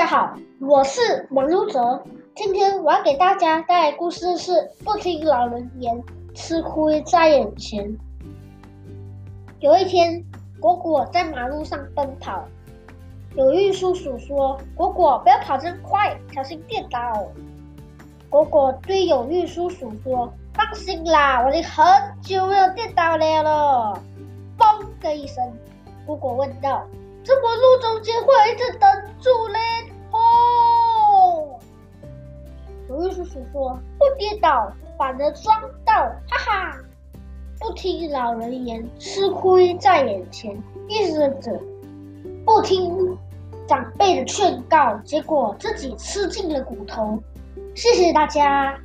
[0.00, 2.02] 大家好，我是王如哲。
[2.34, 6.02] 今天我要给大家带来故事是不听老人言，
[6.34, 7.98] 吃亏在眼前。
[9.58, 10.24] 有一天，
[10.58, 12.42] 果果在马路上奔跑，
[13.34, 17.26] 有玉叔叔说：“果果不要跑这么快，小心跌倒。”
[18.30, 21.84] 果果对有玉叔叔说：“放心啦，我已经很
[22.22, 24.02] 久没有跌倒了了。”
[24.56, 25.44] 嘣的一声，
[26.06, 26.82] 果果问道
[27.22, 29.28] ：“怎么路中间会有一直等住
[32.90, 35.94] 嘞？”有位叔叔说：“不跌倒，反而装倒，
[36.28, 36.76] 哈哈！
[37.58, 40.56] 不听老人言，吃亏在眼前。
[40.88, 41.60] 意思是
[42.44, 43.16] 不听
[43.68, 47.18] 长辈的劝告，结果自己吃尽了苦头。”
[47.74, 48.76] 谢谢大家。